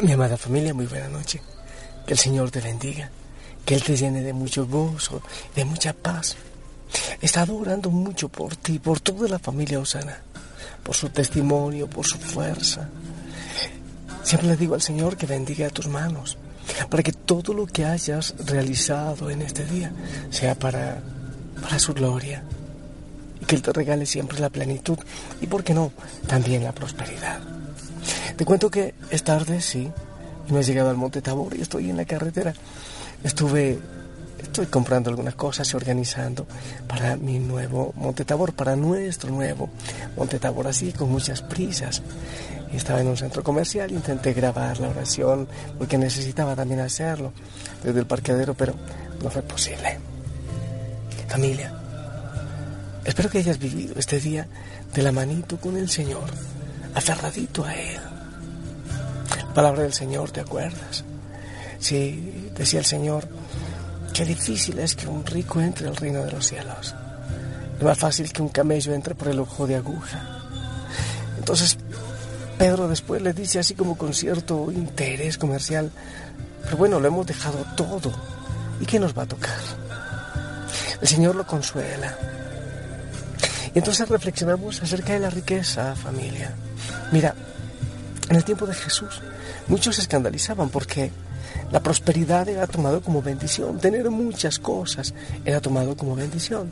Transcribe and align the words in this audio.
Mi 0.00 0.12
amada 0.12 0.36
familia, 0.36 0.72
muy 0.72 0.86
buena 0.86 1.08
noche. 1.08 1.40
Que 2.06 2.12
el 2.12 2.18
Señor 2.18 2.52
te 2.52 2.60
bendiga, 2.60 3.10
que 3.64 3.74
Él 3.74 3.82
te 3.82 3.96
llene 3.96 4.22
de 4.22 4.32
mucho 4.32 4.64
gozo, 4.64 5.20
de 5.56 5.64
mucha 5.64 5.92
paz. 5.92 6.36
He 7.20 7.26
estado 7.26 7.56
orando 7.56 7.90
mucho 7.90 8.28
por 8.28 8.54
ti, 8.54 8.78
por 8.78 9.00
toda 9.00 9.28
la 9.28 9.40
familia 9.40 9.80
Osana, 9.80 10.22
por 10.84 10.94
su 10.94 11.08
testimonio, 11.08 11.90
por 11.90 12.06
su 12.06 12.16
fuerza. 12.16 12.88
Siempre 14.22 14.50
le 14.50 14.56
digo 14.56 14.74
al 14.74 14.82
Señor 14.82 15.16
que 15.16 15.26
bendiga 15.26 15.66
a 15.66 15.70
tus 15.70 15.88
manos, 15.88 16.38
para 16.88 17.02
que 17.02 17.12
todo 17.12 17.52
lo 17.52 17.66
que 17.66 17.84
hayas 17.84 18.36
realizado 18.46 19.30
en 19.30 19.42
este 19.42 19.64
día 19.64 19.90
sea 20.30 20.54
para, 20.54 21.02
para 21.60 21.80
su 21.80 21.92
gloria. 21.92 22.44
Y 23.40 23.46
que 23.46 23.56
Él 23.56 23.62
te 23.62 23.72
regale 23.72 24.06
siempre 24.06 24.38
la 24.38 24.48
plenitud 24.48 24.98
y, 25.40 25.48
¿por 25.48 25.64
qué 25.64 25.74
no?, 25.74 25.90
también 26.28 26.62
la 26.62 26.72
prosperidad. 26.72 27.40
Te 28.38 28.44
cuento 28.44 28.70
que 28.70 28.94
es 29.10 29.24
tarde, 29.24 29.60
sí, 29.60 29.90
me 30.48 30.60
he 30.60 30.62
llegado 30.62 30.90
al 30.90 30.96
Monte 30.96 31.20
Tabor 31.20 31.56
y 31.56 31.60
estoy 31.60 31.90
en 31.90 31.96
la 31.96 32.04
carretera. 32.04 32.54
Estuve, 33.24 33.80
estoy 34.40 34.66
comprando 34.66 35.10
algunas 35.10 35.34
cosas 35.34 35.68
y 35.72 35.76
organizando 35.76 36.46
para 36.86 37.16
mi 37.16 37.40
nuevo 37.40 37.92
Monte 37.96 38.24
Tabor, 38.24 38.52
para 38.52 38.76
nuestro 38.76 39.32
nuevo 39.32 39.70
Monte 40.16 40.38
Tabor, 40.38 40.68
así 40.68 40.92
con 40.92 41.10
muchas 41.10 41.42
prisas. 41.42 42.00
Estaba 42.72 43.00
en 43.00 43.08
un 43.08 43.16
centro 43.16 43.42
comercial, 43.42 43.90
intenté 43.90 44.32
grabar 44.34 44.78
la 44.78 44.90
oración 44.90 45.48
porque 45.76 45.98
necesitaba 45.98 46.54
también 46.54 46.78
hacerlo 46.78 47.32
desde 47.82 47.98
el 47.98 48.06
parqueadero, 48.06 48.54
pero 48.54 48.72
no 49.20 49.30
fue 49.30 49.42
posible. 49.42 49.98
Familia, 51.26 51.74
espero 53.04 53.28
que 53.30 53.38
hayas 53.38 53.58
vivido 53.58 53.96
este 53.98 54.20
día 54.20 54.46
de 54.94 55.02
la 55.02 55.10
manito 55.10 55.56
con 55.56 55.76
el 55.76 55.88
Señor, 55.88 56.30
aferradito 56.94 57.64
a 57.64 57.74
Él 57.74 58.07
palabra 59.58 59.82
del 59.82 59.92
Señor, 59.92 60.30
¿te 60.30 60.38
acuerdas? 60.38 61.02
Sí, 61.80 62.48
decía 62.56 62.78
el 62.78 62.86
Señor, 62.86 63.26
qué 64.14 64.24
difícil 64.24 64.78
es 64.78 64.94
que 64.94 65.08
un 65.08 65.26
rico 65.26 65.60
entre 65.60 65.88
al 65.88 65.96
reino 65.96 66.22
de 66.22 66.30
los 66.30 66.46
cielos. 66.46 66.94
Es 67.76 67.82
más 67.82 67.98
fácil 67.98 68.32
que 68.32 68.40
un 68.40 68.50
camello 68.50 68.94
entre 68.94 69.16
por 69.16 69.26
el 69.26 69.40
ojo 69.40 69.66
de 69.66 69.74
aguja. 69.74 70.22
Entonces, 71.38 71.76
Pedro 72.56 72.86
después 72.86 73.20
le 73.20 73.32
dice 73.32 73.58
así 73.58 73.74
como 73.74 73.98
con 73.98 74.14
cierto 74.14 74.70
interés 74.70 75.38
comercial, 75.38 75.90
pero 76.62 76.76
bueno, 76.76 77.00
lo 77.00 77.08
hemos 77.08 77.26
dejado 77.26 77.58
todo. 77.76 78.12
¿Y 78.80 78.86
qué 78.86 79.00
nos 79.00 79.18
va 79.18 79.24
a 79.24 79.26
tocar? 79.26 79.58
El 81.00 81.08
Señor 81.08 81.34
lo 81.34 81.44
consuela. 81.44 82.16
Y 83.74 83.78
entonces 83.80 84.08
reflexionamos 84.08 84.80
acerca 84.80 85.14
de 85.14 85.18
la 85.18 85.30
riqueza, 85.30 85.96
familia. 85.96 86.54
Mira, 87.10 87.34
en 88.28 88.36
el 88.36 88.44
tiempo 88.44 88.66
de 88.66 88.74
Jesús, 88.74 89.20
muchos 89.68 89.96
se 89.96 90.02
escandalizaban 90.02 90.68
porque 90.68 91.10
la 91.70 91.80
prosperidad 91.80 92.48
era 92.48 92.66
tomado 92.66 93.00
como 93.00 93.22
bendición, 93.22 93.78
tener 93.78 94.08
muchas 94.10 94.58
cosas 94.58 95.14
era 95.44 95.60
tomado 95.60 95.96
como 95.96 96.14
bendición. 96.14 96.70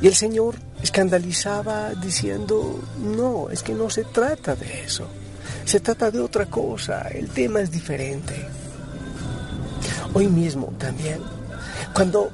Y 0.00 0.06
el 0.06 0.14
Señor 0.14 0.56
escandalizaba 0.82 1.94
diciendo, 1.94 2.80
no, 2.98 3.48
es 3.50 3.62
que 3.62 3.74
no 3.74 3.88
se 3.88 4.04
trata 4.04 4.54
de 4.54 4.84
eso, 4.84 5.06
se 5.64 5.80
trata 5.80 6.10
de 6.10 6.20
otra 6.20 6.46
cosa, 6.46 7.08
el 7.08 7.28
tema 7.30 7.60
es 7.60 7.70
diferente. 7.70 8.34
Hoy 10.12 10.28
mismo 10.28 10.72
también, 10.78 11.20
cuando, 11.94 12.30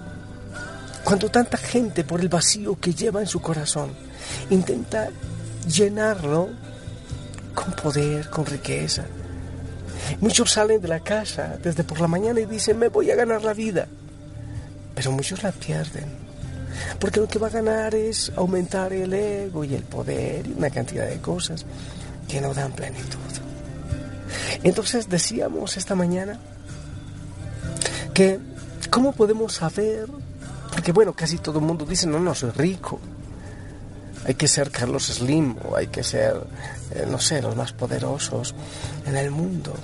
cuando 1.05 1.29
tanta 1.29 1.57
gente 1.57 2.05
por 2.05 2.21
el 2.21 2.29
vacío 2.29 2.79
que 2.79 2.95
lleva 2.95 3.21
en 3.21 3.27
su 3.27 3.41
corazón 3.41 3.91
intenta 4.51 5.11
llenarlo 5.67 6.51
con 7.55 7.73
poder, 7.73 8.29
con 8.31 8.47
riqueza. 8.47 9.05
Muchos 10.21 10.53
salen 10.53 10.81
de 10.81 10.89
la 10.89 11.01
casa 11.01 11.59
desde 11.63 11.85
por 11.85 12.01
la 12.01 12.09
mañana 12.09 12.41
y 12.41 12.47
dicen, 12.47 12.79
me 12.79 12.89
voy 12.89 13.11
a 13.11 13.17
ganar 13.17 13.43
la 13.43 13.55
vida. 13.55 13.87
Pero 14.95 15.13
muchos 15.13 15.43
la 15.43 15.53
pierden. 15.53 16.07
Porque 16.99 17.21
lo 17.21 17.29
que 17.29 17.39
va 17.39 17.49
a 17.49 17.51
ganar 17.51 17.95
es 17.95 18.33
aumentar 18.37 18.93
el 18.93 19.13
ego 19.13 19.65
y 19.65 19.75
el 19.75 19.83
poder 19.83 20.47
y 20.47 20.53
una 20.53 20.71
cantidad 20.71 21.07
de 21.07 21.21
cosas 21.21 21.65
que 22.29 22.41
no 22.41 22.55
dan 22.55 22.73
plenitud. 22.73 23.19
Entonces 24.63 25.09
decíamos 25.09 25.77
esta 25.77 25.95
mañana 25.95 26.39
que, 28.15 28.39
¿cómo 28.91 29.13
podemos 29.13 29.55
saber? 29.55 30.07
Porque 30.73 30.93
bueno, 30.93 31.13
casi 31.13 31.39
todo 31.39 31.59
el 31.59 31.65
mundo 31.65 31.85
dice, 31.85 32.07
no, 32.07 32.21
no, 32.21 32.35
soy 32.35 32.51
rico 32.51 33.01
hay 34.25 34.35
que 34.35 34.49
ser 34.49 34.71
Carlos 34.71 35.07
Slim 35.07 35.57
o 35.65 35.77
hay 35.77 35.87
que 35.87 36.03
ser, 36.03 36.37
eh, 36.93 37.07
no 37.09 37.19
sé, 37.19 37.41
los 37.41 37.57
más 37.57 37.73
poderosos 37.73 38.55
en 39.07 39.17
el 39.17 39.31
mundo. 39.31 39.75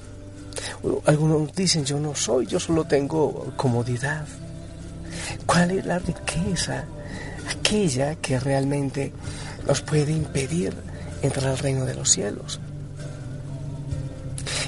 Algunos 1.07 1.53
dicen, 1.55 1.85
yo 1.85 1.99
no 1.99 2.15
soy, 2.15 2.47
yo 2.47 2.61
solo 2.61 2.85
tengo 2.85 3.53
comodidad. 3.57 4.27
¿Cuál 5.47 5.71
es 5.73 5.87
la 5.87 5.99
riqueza? 5.99 6.85
Aquella 7.59 8.17
que 8.17 8.39
realmente 8.39 9.13
nos 9.67 9.81
puede 9.81 10.13
impedir 10.13 10.75
entrar 11.23 11.49
al 11.49 11.59
reino 11.59 11.85
de 11.85 11.95
los 11.95 12.11
cielos. 12.11 12.61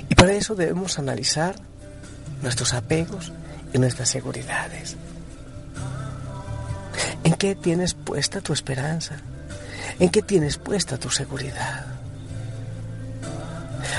Y 0.08 0.14
para 0.14 0.32
eso 0.32 0.54
debemos 0.54 0.98
analizar 0.98 1.56
nuestros 2.42 2.72
apegos 2.72 3.32
y 3.72 3.78
nuestras 3.78 4.08
seguridades. 4.08 4.96
¿En 7.24 7.34
qué 7.34 7.54
tienes 7.54 7.94
puesta 7.94 8.40
tu 8.40 8.52
esperanza? 8.52 9.16
¿En 9.98 10.10
qué 10.10 10.22
tienes 10.22 10.56
puesta 10.58 10.96
tu 10.98 11.10
seguridad? 11.10 11.86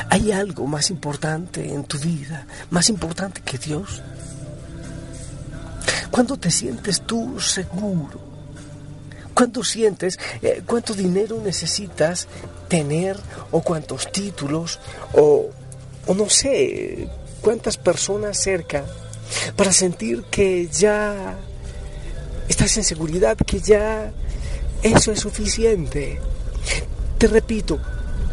¿Hay 0.09 0.31
algo 0.31 0.65
más 0.65 0.89
importante 0.89 1.73
en 1.73 1.83
tu 1.83 1.99
vida, 1.99 2.47
más 2.69 2.89
importante 2.89 3.41
que 3.41 3.57
Dios? 3.57 4.01
¿Cuándo 6.09 6.37
te 6.37 6.49
sientes 6.51 7.01
tú 7.01 7.39
seguro? 7.39 8.19
¿Cuándo 9.33 9.63
sientes 9.63 10.19
eh, 10.41 10.63
cuánto 10.65 10.93
dinero 10.93 11.39
necesitas 11.43 12.27
tener 12.67 13.17
o 13.51 13.61
cuántos 13.61 14.11
títulos 14.11 14.79
o, 15.13 15.49
o 16.07 16.13
no 16.13 16.29
sé 16.29 17.09
cuántas 17.41 17.77
personas 17.77 18.37
cerca 18.37 18.83
para 19.55 19.71
sentir 19.71 20.23
que 20.23 20.67
ya 20.67 21.37
estás 22.47 22.75
en 22.77 22.83
seguridad, 22.83 23.37
que 23.37 23.59
ya 23.59 24.11
eso 24.83 25.11
es 25.11 25.19
suficiente. 25.19 26.19
Te 27.17 27.27
repito, 27.27 27.79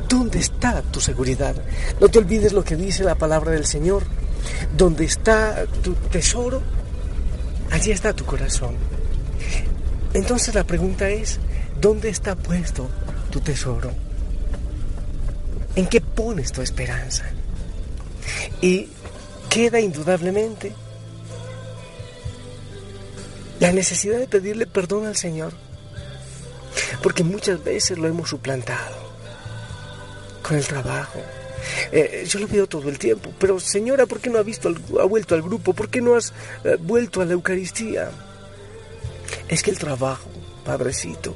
¿dónde 0.09 0.39
está 0.39 0.83
tu 0.83 1.01
seguridad? 1.01 1.57
No 2.01 2.09
te 2.09 2.19
olvides 2.19 2.53
lo 2.53 2.63
que 2.63 2.77
dice 2.77 3.05
la 3.05 3.17
palabra 3.17 3.51
del 3.51 3.67
Señor. 3.67 4.05
Donde 4.77 5.05
está 5.05 5.67
tu 5.83 5.95
tesoro, 5.95 6.63
allí 7.71 7.91
está 7.91 8.13
tu 8.13 8.25
corazón. 8.25 8.77
Entonces 10.15 10.55
la 10.55 10.65
pregunta 10.65 11.09
es, 11.09 11.41
¿dónde 11.81 12.11
está 12.11 12.37
puesto 12.37 12.89
tu 13.31 13.41
tesoro? 13.41 13.91
¿En 15.75 15.87
qué 15.87 16.01
pones 16.01 16.53
tu 16.53 16.63
esperanza? 16.63 17.25
Y 18.61 18.89
queda 19.51 19.81
indudablemente 19.81 20.73
la 23.59 23.73
necesidad 23.73 24.19
de 24.19 24.29
pedirle 24.29 24.67
perdón 24.67 25.07
al 25.07 25.17
Señor 25.17 25.53
porque 27.03 27.25
muchas 27.25 27.63
veces 27.63 27.99
lo 27.99 28.07
hemos 28.09 28.31
suplantado 28.31 28.97
con 30.43 30.57
el 30.57 30.67
trabajo. 30.67 31.21
Eh, 31.91 32.25
yo 32.29 32.39
lo 32.39 32.47
veo 32.47 32.67
todo 32.67 32.89
el 32.89 32.99
tiempo, 32.99 33.33
pero 33.39 33.59
señora, 33.59 34.07
¿por 34.07 34.21
qué 34.21 34.31
no 34.31 34.39
ha, 34.39 34.43
visto, 34.43 34.73
ha 35.01 35.05
vuelto 35.05 35.35
al 35.35 35.43
grupo? 35.43 35.73
¿Por 35.73 35.89
qué 35.89 36.01
no 36.01 36.15
has 36.15 36.33
eh, 36.65 36.77
vuelto 36.79 37.21
a 37.21 37.25
la 37.25 37.33
Eucaristía? 37.33 38.11
Es 39.49 39.63
que 39.63 39.71
el 39.71 39.79
trabajo, 39.79 40.29
padrecito, 40.65 41.35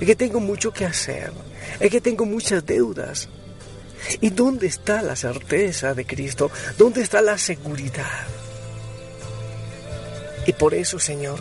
es 0.00 0.06
que 0.06 0.16
tengo 0.16 0.40
mucho 0.40 0.72
que 0.72 0.84
hacer, 0.84 1.32
es 1.78 1.90
que 1.90 2.00
tengo 2.00 2.26
muchas 2.26 2.64
deudas. 2.66 3.28
¿Y 4.20 4.30
dónde 4.30 4.66
está 4.66 5.02
la 5.02 5.14
certeza 5.14 5.94
de 5.94 6.06
Cristo? 6.06 6.50
¿Dónde 6.78 7.02
está 7.02 7.20
la 7.20 7.38
seguridad? 7.38 8.26
Y 10.46 10.52
por 10.54 10.74
eso, 10.74 10.98
Señor, 10.98 11.40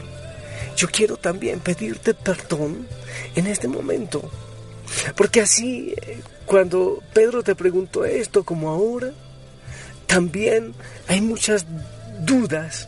yo 0.80 0.88
quiero 0.90 1.18
también 1.18 1.60
pedirte 1.60 2.14
perdón 2.14 2.88
en 3.36 3.48
este 3.48 3.68
momento. 3.68 4.22
Porque 5.18 5.42
así, 5.42 5.94
eh, 6.02 6.22
cuando 6.46 7.04
Pedro 7.14 7.44
te 7.44 7.54
preguntó 7.54 8.06
esto 8.06 8.46
como 8.46 8.70
ahora, 8.70 9.12
también 10.08 10.74
hay 11.08 11.20
muchas 11.20 11.66
dudas. 12.22 12.88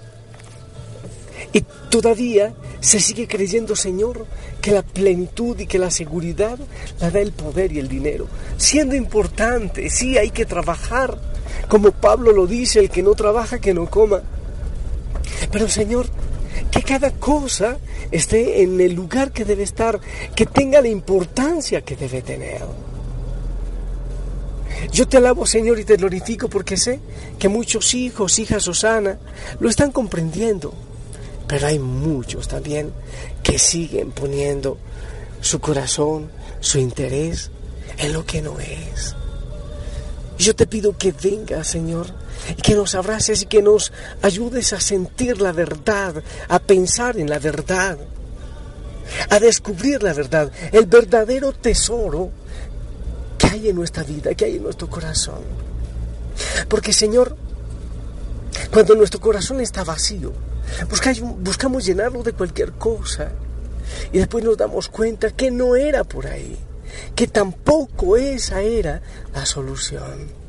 Y 1.52 1.66
todavía 1.90 2.54
se 2.80 3.02
sigue 3.02 3.28
creyendo, 3.28 3.76
Señor, 3.76 4.26
que 4.62 4.72
la 4.72 4.84
plenitud 4.84 5.60
y 5.60 5.68
que 5.68 5.78
la 5.78 5.92
seguridad 5.92 6.58
la 7.02 7.12
da 7.12 7.20
el 7.20 7.34
poder 7.34 7.74
y 7.74 7.80
el 7.80 7.90
dinero. 7.90 8.28
Siendo 8.56 8.96
importante, 8.96 9.90
sí, 9.90 10.18
hay 10.18 10.30
que 10.30 10.46
trabajar. 10.46 11.20
Como 11.68 11.92
Pablo 11.92 12.32
lo 12.32 12.48
dice, 12.48 12.80
el 12.80 12.90
que 12.90 13.04
no 13.04 13.16
trabaja, 13.16 13.60
que 13.60 13.74
no 13.74 13.90
coma. 13.90 14.22
Pero 15.52 15.68
Señor, 15.68 16.08
que 16.72 16.82
cada 16.84 17.12
cosa 17.12 17.78
esté 18.12 18.64
en 18.64 18.80
el 18.80 18.94
lugar 18.94 19.32
que 19.32 19.46
debe 19.46 19.64
estar, 19.64 20.00
que 20.34 20.46
tenga 20.46 20.82
la 20.82 20.88
importancia 20.88 21.82
que 21.82 21.98
debe 21.98 22.22
tener. 22.22 22.62
Yo 24.92 25.08
te 25.08 25.18
alabo, 25.18 25.46
Señor, 25.46 25.80
y 25.80 25.84
te 25.84 25.98
glorifico 25.98 26.50
porque 26.50 26.78
sé 26.78 27.00
que 27.38 27.50
muchos 27.50 27.94
hijos, 27.94 28.40
hijas 28.40 28.68
Osana, 28.68 29.20
lo 29.60 29.70
están 29.70 29.92
comprendiendo. 29.92 30.74
Pero 31.48 31.68
hay 31.68 31.80
muchos 31.80 32.48
también 32.48 32.92
que 33.44 33.60
siguen 33.60 34.12
poniendo 34.12 34.78
su 35.42 35.60
corazón, 35.60 36.32
su 36.62 36.80
interés 36.80 37.52
en 37.98 38.14
lo 38.14 38.26
que 38.26 38.42
no 38.42 38.60
es. 38.60 39.16
Yo 40.38 40.56
te 40.56 40.66
pido 40.66 40.98
que 40.98 41.12
vengas, 41.12 41.68
Señor, 41.68 42.08
y 42.50 42.62
que 42.62 42.76
nos 42.76 42.96
abraces 42.96 43.44
y 43.44 43.46
que 43.46 43.62
nos 43.62 43.92
ayudes 44.22 44.74
a 44.74 44.80
sentir 44.80 45.42
la 45.42 45.52
verdad, 45.52 46.24
a 46.48 46.60
pensar 46.60 47.18
en 47.18 47.30
la 47.30 47.40
verdad, 47.40 47.98
a 49.30 49.40
descubrir 49.40 50.04
la 50.04 50.14
verdad, 50.14 50.52
el 50.72 50.86
verdadero 50.86 51.54
tesoro 51.54 52.32
que 53.38 53.48
hay 53.48 53.70
en 53.70 53.76
nuestra 53.76 54.04
vida, 54.04 54.34
que 54.34 54.46
hay 54.46 54.58
en 54.58 54.64
nuestro 54.64 54.90
corazón. 54.90 55.42
Porque, 56.68 56.94
Señor, 56.94 57.36
cuando 58.72 58.96
nuestro 58.96 59.20
corazón 59.20 59.62
está 59.62 59.84
vacío, 59.84 60.34
buscamos 61.40 61.86
llenarlo 61.86 62.24
de 62.24 62.34
cualquier 62.34 62.74
cosa 62.74 63.32
y 64.12 64.20
después 64.20 64.44
nos 64.44 64.58
damos 64.58 64.88
cuenta 64.88 65.32
que 65.32 65.52
no 65.52 65.76
era 65.76 66.04
por 66.04 66.28
ahí 66.28 66.58
que 67.16 67.28
tampoco 67.28 68.18
esa 68.18 68.62
era 68.62 69.02
la 69.34 69.46
solución. 69.46 70.41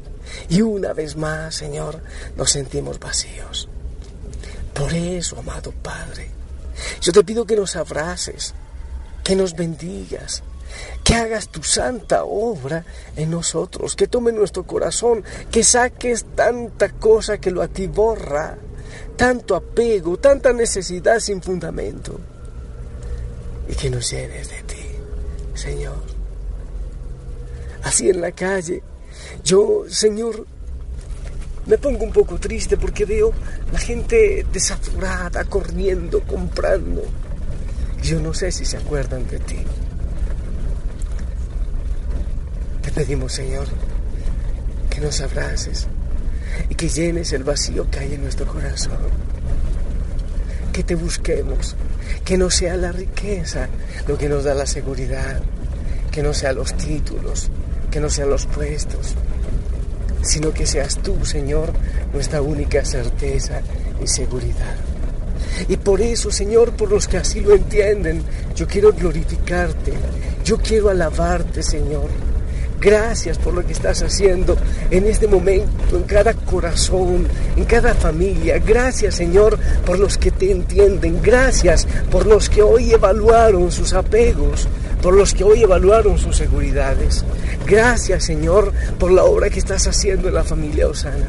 Y 0.49 0.63
una 0.63 0.93
vez 0.93 1.17
más, 1.17 1.55
Señor, 1.55 2.01
nos 2.37 2.51
sentimos 2.51 2.99
vacíos. 2.99 3.69
Por 4.75 4.93
eso, 4.93 5.39
amado 5.39 5.73
Padre, 5.83 6.31
yo 7.01 7.13
te 7.13 7.25
pido 7.25 7.45
que 7.45 7.57
nos 7.57 7.77
abraces, 7.77 8.55
que 9.23 9.37
nos 9.37 9.55
bendigas, 9.55 10.43
que 11.05 11.15
hagas 11.15 11.49
tu 11.49 11.63
santa 11.63 12.25
obra 12.25 12.85
en 13.17 13.31
nosotros, 13.31 13.95
que 13.95 14.07
tome 14.07 14.33
nuestro 14.33 14.65
corazón, 14.67 15.23
que 15.51 15.63
saques 15.63 16.25
tanta 16.35 16.89
cosa 16.89 17.39
que 17.39 17.51
lo 17.51 17.63
atiborra, 17.63 18.57
tanto 19.17 19.55
apego, 19.55 20.19
tanta 20.19 20.53
necesidad 20.53 21.21
sin 21.21 21.43
fundamento, 21.43 22.19
y 23.69 23.75
que 23.75 23.91
nos 23.91 24.11
llenes 24.11 24.49
de 24.49 24.63
ti, 24.63 24.87
Señor 25.55 26.13
así 27.83 28.09
en 28.09 28.21
la 28.21 28.33
calle. 28.33 28.83
Yo, 29.45 29.85
Señor, 29.89 30.47
me 31.67 31.79
pongo 31.79 32.05
un 32.05 32.13
poco 32.13 32.39
triste 32.39 32.77
porque 32.77 33.05
veo 33.05 33.33
la 33.73 33.79
gente 33.79 34.45
desaturada, 34.53 35.45
corriendo, 35.45 36.21
comprando. 36.23 37.03
Yo 38.03 38.21
no 38.21 38.35
sé 38.35 38.51
si 38.51 38.65
se 38.65 38.77
acuerdan 38.77 39.27
de 39.29 39.39
ti. 39.39 39.59
Te 42.83 42.91
pedimos, 42.91 43.33
Señor, 43.33 43.67
que 44.91 45.01
nos 45.01 45.21
abraces 45.21 45.87
y 46.69 46.75
que 46.75 46.89
llenes 46.89 47.33
el 47.33 47.45
vacío 47.45 47.89
que 47.91 48.01
hay 48.01 48.15
en 48.15 48.23
nuestro 48.23 48.47
corazón. 48.47 48.99
Que 50.73 50.83
te 50.83 50.97
busquemos, 50.97 51.77
que 52.25 52.37
no 52.37 52.51
sea 52.51 52.77
la 52.77 52.91
riqueza 52.91 53.69
lo 54.09 54.19
que 54.19 54.29
nos 54.29 54.45
da 54.45 54.55
la 54.55 54.67
seguridad, 54.67 55.41
que 56.11 56.23
no 56.23 56.35
sea 56.35 56.53
los 56.53 56.75
títulos, 56.75 57.51
que 57.93 58.01
no 58.01 58.11
sean 58.11 58.31
los 58.31 58.47
puestos, 58.47 59.15
sino 60.23 60.53
que 60.53 60.67
seas 60.67 60.97
tú, 60.97 61.25
Señor, 61.25 61.73
nuestra 62.13 62.41
única 62.41 62.85
certeza 62.85 63.61
y 64.03 64.07
seguridad. 64.09 64.75
Y 65.69 65.77
por 65.77 66.01
eso, 66.01 66.31
Señor, 66.31 66.73
por 66.73 66.91
los 66.91 67.07
que 67.07 67.19
así 67.19 67.41
lo 67.41 67.55
entienden, 67.55 68.23
yo 68.57 68.67
quiero 68.67 68.93
glorificarte, 68.93 69.93
yo 70.45 70.57
quiero 70.59 70.89
alabarte, 70.89 71.63
Señor. 71.63 72.09
Gracias 72.81 73.39
por 73.39 73.55
lo 73.55 73.65
que 73.65 73.75
estás 73.75 74.03
haciendo 74.03 74.57
en 74.91 75.07
este 75.07 75.29
momento, 75.29 75.97
en 75.97 76.03
cada 76.03 76.35
corazón, 76.35 77.29
en 77.57 77.65
cada 77.65 77.95
familia. 77.95 78.59
Gracias, 78.59 79.15
Señor, 79.15 79.57
por 79.87 80.01
los 80.01 80.19
que 80.19 80.33
te 80.33 80.51
entienden. 80.51 81.21
Gracias 81.23 81.87
por 82.11 82.27
los 82.27 82.51
que 82.51 82.63
hoy 82.63 82.93
evaluaron 82.93 83.71
sus 83.71 83.93
apegos, 83.93 84.67
por 85.03 85.17
los 85.17 85.35
que 85.35 85.45
hoy 85.45 85.63
evaluaron 85.63 86.17
sus 86.17 86.37
seguridades. 86.37 87.25
Gracias, 87.67 88.25
Señor, 88.25 88.73
por 88.99 89.11
la 89.11 89.25
obra 89.25 89.51
que 89.51 89.59
estás 89.59 89.87
haciendo 89.89 90.29
en 90.29 90.35
la 90.35 90.45
familia 90.45 90.87
Osana. 90.89 91.29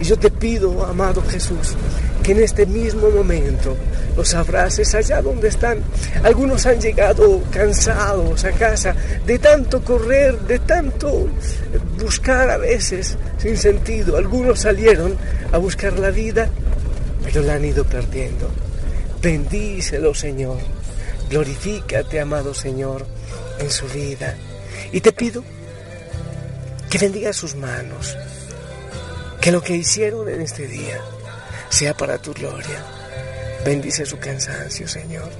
Y 0.00 0.04
yo 0.04 0.16
te 0.18 0.30
pido, 0.30 0.84
amado 0.84 1.22
Jesús, 1.22 1.74
que 2.22 2.32
en 2.32 2.42
este 2.42 2.66
mismo 2.66 3.10
momento 3.10 3.76
los 4.16 4.32
abraces 4.34 4.94
allá 4.94 5.20
donde 5.22 5.48
están. 5.48 5.78
Algunos 6.22 6.66
han 6.66 6.80
llegado 6.80 7.42
cansados 7.50 8.44
a 8.44 8.52
casa 8.52 8.94
de 9.26 9.38
tanto 9.38 9.82
correr, 9.82 10.38
de 10.40 10.58
tanto 10.60 11.28
buscar 12.00 12.50
a 12.50 12.58
veces 12.58 13.16
sin 13.38 13.56
sentido. 13.56 14.16
Algunos 14.16 14.60
salieron 14.60 15.16
a 15.52 15.58
buscar 15.58 15.98
la 15.98 16.10
vida, 16.10 16.48
pero 17.24 17.42
la 17.42 17.54
han 17.54 17.64
ido 17.64 17.84
perdiendo. 17.84 18.50
Bendícelo, 19.20 20.14
Señor. 20.14 20.73
Glorifícate, 21.30 22.20
amado 22.20 22.54
Señor, 22.54 23.06
en 23.58 23.70
su 23.70 23.86
vida. 23.88 24.36
Y 24.92 25.00
te 25.00 25.12
pido 25.12 25.42
que 26.90 26.98
bendiga 26.98 27.32
sus 27.32 27.54
manos, 27.56 28.16
que 29.40 29.50
lo 29.50 29.62
que 29.62 29.74
hicieron 29.76 30.28
en 30.28 30.40
este 30.40 30.66
día 30.66 31.00
sea 31.68 31.96
para 31.96 32.18
tu 32.18 32.32
gloria. 32.32 32.84
Bendice 33.64 34.06
su 34.06 34.18
cansancio, 34.18 34.86
Señor. 34.86 35.30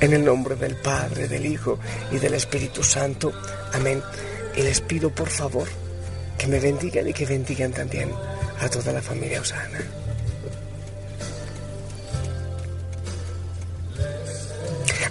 En 0.00 0.12
el 0.12 0.24
nombre 0.24 0.54
del 0.56 0.76
Padre, 0.76 1.28
del 1.28 1.44
Hijo 1.44 1.78
y 2.12 2.18
del 2.18 2.34
Espíritu 2.34 2.82
Santo. 2.82 3.32
Amén. 3.72 4.02
Y 4.56 4.62
les 4.62 4.80
pido 4.80 5.10
por 5.10 5.28
favor 5.28 5.66
que 6.38 6.46
me 6.46 6.60
bendigan 6.60 7.08
y 7.08 7.12
que 7.12 7.26
bendigan 7.26 7.72
también 7.72 8.10
a 8.60 8.68
toda 8.68 8.92
la 8.92 9.02
familia 9.02 9.40
Osana. 9.40 10.05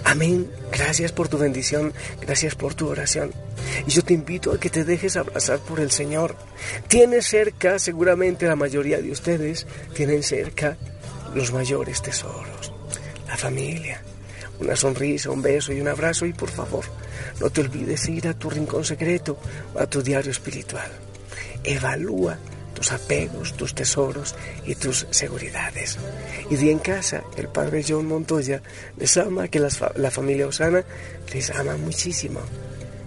Amén. 0.06 0.48
Gracias 0.70 1.10
por 1.10 1.26
tu 1.26 1.36
bendición, 1.36 1.92
gracias 2.20 2.54
por 2.54 2.74
tu 2.74 2.88
oración. 2.88 3.32
Y 3.88 3.90
yo 3.90 4.02
te 4.02 4.14
invito 4.14 4.52
a 4.52 4.60
que 4.60 4.70
te 4.70 4.84
dejes 4.84 5.16
abrazar 5.16 5.58
por 5.58 5.80
el 5.80 5.90
Señor. 5.90 6.36
Tienes 6.86 7.26
cerca, 7.26 7.80
seguramente 7.80 8.46
la 8.46 8.54
mayoría 8.54 9.02
de 9.02 9.10
ustedes 9.10 9.66
tienen 9.94 10.22
cerca 10.22 10.76
los 11.34 11.52
mayores 11.52 12.02
tesoros. 12.02 12.72
La 13.26 13.36
familia, 13.36 14.00
una 14.60 14.76
sonrisa, 14.76 15.30
un 15.30 15.42
beso 15.42 15.72
y 15.72 15.80
un 15.80 15.88
abrazo. 15.88 16.24
Y 16.24 16.32
por 16.32 16.50
favor, 16.50 16.84
no 17.40 17.50
te 17.50 17.62
olvides 17.62 18.08
ir 18.08 18.28
a 18.28 18.34
tu 18.34 18.48
rincón 18.48 18.84
secreto 18.84 19.36
a 19.76 19.86
tu 19.86 20.02
diario 20.02 20.30
espiritual. 20.30 20.88
Evalúa 21.64 22.38
tus 22.76 22.92
apegos, 22.92 23.54
tus 23.54 23.74
tesoros 23.74 24.34
y 24.66 24.74
tus 24.74 25.06
seguridades. 25.10 25.96
Y 26.50 26.56
di 26.56 26.70
en 26.70 26.78
casa, 26.78 27.24
el 27.36 27.48
padre 27.48 27.82
John 27.88 28.06
Montoya 28.06 28.60
les 28.98 29.16
ama, 29.16 29.48
que 29.48 29.60
la 29.60 30.10
familia 30.10 30.46
Osana 30.46 30.84
les 31.32 31.50
ama 31.50 31.76
muchísimo. 31.78 32.40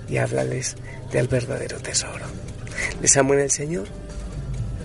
Y 0.10 0.18
háblales 0.18 0.76
del 1.12 1.28
verdadero 1.28 1.78
tesoro. 1.78 2.26
Les 3.00 3.16
amo 3.16 3.36
en 3.36 3.42
el 3.42 3.52
Señor. 3.52 3.88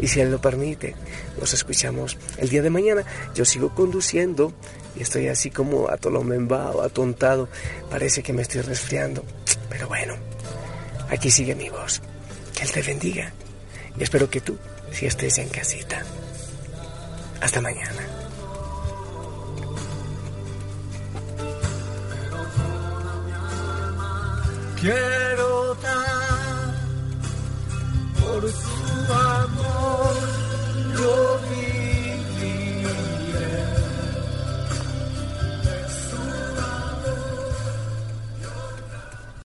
Y 0.01 0.09
si 0.09 0.21
Él 0.21 0.31
lo 0.31 0.39
permite, 0.39 0.95
nos 1.41 1.55
escuchamos 1.55 2.19
el 2.37 2.51
día 2.51 2.61
de 2.61 2.69
mañana. 2.69 3.05
Yo 3.35 3.47
sigo 3.47 3.75
conduciendo 3.75 4.53
y 4.97 5.01
estoy 5.01 5.29
así 5.29 5.49
como 5.49 5.89
atolomembado, 5.89 6.83
atontado. 6.83 7.49
Parece 7.89 8.23
que 8.23 8.35
me 8.35 8.43
estoy 8.43 8.61
resfriando. 8.61 9.25
Pero 9.71 9.89
bueno, 9.89 10.15
aquí 11.09 11.31
sigue 11.31 11.55
mi 11.55 11.71
voz. 11.71 12.03
Que 12.55 12.65
Él 12.65 12.73
te 12.73 12.83
bendiga. 12.83 13.33
Y 13.99 14.03
espero 14.03 14.29
que 14.29 14.43
tú 14.43 14.59
si 14.93 15.07
estés 15.07 15.39
en 15.39 15.49
casita. 15.49 16.03
Hasta 17.41 17.61
mañana. 17.61 18.07
Quiero 24.81 25.75
dar 25.77 26.75
por 28.21 28.43
tu 28.43 29.13